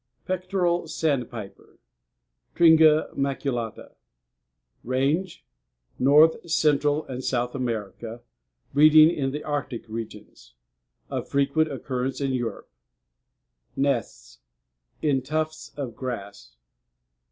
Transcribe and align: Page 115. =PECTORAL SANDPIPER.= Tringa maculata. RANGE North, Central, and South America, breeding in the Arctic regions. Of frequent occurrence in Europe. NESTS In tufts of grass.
Page 0.25 0.51
115. 0.51 0.87
=PECTORAL 0.87 0.87
SANDPIPER.= 0.87 1.79
Tringa 2.55 3.13
maculata. 3.15 3.91
RANGE 4.83 5.45
North, 5.99 6.49
Central, 6.49 7.05
and 7.05 7.23
South 7.23 7.53
America, 7.53 8.21
breeding 8.73 9.11
in 9.11 9.29
the 9.29 9.43
Arctic 9.43 9.87
regions. 9.87 10.55
Of 11.11 11.29
frequent 11.29 11.71
occurrence 11.71 12.19
in 12.19 12.33
Europe. 12.33 12.71
NESTS 13.75 14.39
In 15.03 15.21
tufts 15.21 15.71
of 15.77 15.95
grass. 15.95 16.55